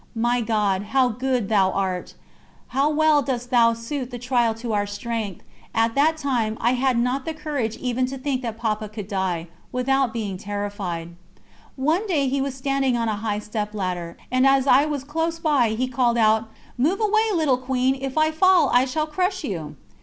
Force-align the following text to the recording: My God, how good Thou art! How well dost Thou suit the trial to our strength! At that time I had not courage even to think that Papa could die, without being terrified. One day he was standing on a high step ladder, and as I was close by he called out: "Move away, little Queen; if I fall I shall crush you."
My 0.17 0.41
God, 0.41 0.81
how 0.97 1.09
good 1.09 1.47
Thou 1.47 1.69
art! 1.73 2.15
How 2.69 2.89
well 2.89 3.21
dost 3.21 3.51
Thou 3.51 3.73
suit 3.73 4.09
the 4.09 4.17
trial 4.17 4.55
to 4.55 4.73
our 4.73 4.87
strength! 4.87 5.43
At 5.75 5.93
that 5.93 6.17
time 6.17 6.57
I 6.59 6.71
had 6.73 6.97
not 6.97 7.23
courage 7.37 7.77
even 7.77 8.07
to 8.07 8.17
think 8.17 8.41
that 8.41 8.57
Papa 8.57 8.89
could 8.89 9.07
die, 9.07 9.45
without 9.71 10.11
being 10.11 10.37
terrified. 10.37 11.09
One 11.75 12.07
day 12.07 12.27
he 12.27 12.41
was 12.41 12.55
standing 12.55 12.97
on 12.97 13.09
a 13.09 13.17
high 13.21 13.37
step 13.37 13.75
ladder, 13.75 14.17
and 14.31 14.47
as 14.47 14.65
I 14.65 14.85
was 14.85 15.03
close 15.03 15.37
by 15.37 15.75
he 15.75 15.87
called 15.87 16.17
out: 16.17 16.49
"Move 16.79 16.99
away, 16.99 17.25
little 17.35 17.59
Queen; 17.59 17.93
if 18.01 18.17
I 18.17 18.31
fall 18.31 18.71
I 18.73 18.85
shall 18.85 19.05
crush 19.05 19.43
you." 19.43 19.75